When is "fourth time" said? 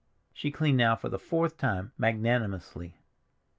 1.19-1.91